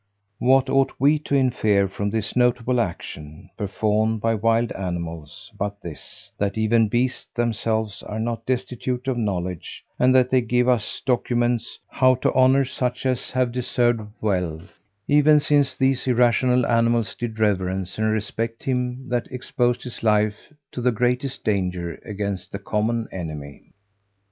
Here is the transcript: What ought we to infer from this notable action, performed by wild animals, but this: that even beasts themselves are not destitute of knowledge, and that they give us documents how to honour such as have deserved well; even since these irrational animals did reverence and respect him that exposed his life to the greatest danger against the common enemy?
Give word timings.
What 0.39 0.67
ought 0.67 0.93
we 0.99 1.19
to 1.19 1.35
infer 1.35 1.87
from 1.87 2.09
this 2.09 2.35
notable 2.35 2.79
action, 2.81 3.51
performed 3.55 4.19
by 4.19 4.33
wild 4.33 4.71
animals, 4.71 5.51
but 5.59 5.79
this: 5.79 6.31
that 6.39 6.57
even 6.57 6.87
beasts 6.87 7.27
themselves 7.35 8.01
are 8.01 8.19
not 8.19 8.43
destitute 8.47 9.07
of 9.07 9.15
knowledge, 9.15 9.85
and 9.99 10.15
that 10.15 10.31
they 10.31 10.41
give 10.41 10.67
us 10.67 11.03
documents 11.05 11.77
how 11.87 12.15
to 12.15 12.33
honour 12.33 12.65
such 12.65 13.05
as 13.05 13.29
have 13.29 13.51
deserved 13.51 14.09
well; 14.21 14.63
even 15.07 15.39
since 15.39 15.75
these 15.77 16.07
irrational 16.07 16.65
animals 16.65 17.13
did 17.13 17.39
reverence 17.39 17.99
and 17.99 18.11
respect 18.11 18.63
him 18.63 19.07
that 19.07 19.27
exposed 19.29 19.83
his 19.83 20.01
life 20.01 20.51
to 20.71 20.81
the 20.81 20.91
greatest 20.91 21.43
danger 21.43 22.01
against 22.03 22.51
the 22.51 22.57
common 22.57 23.07
enemy? 23.11 23.71